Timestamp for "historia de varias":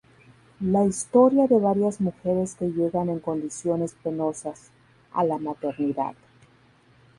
0.83-2.01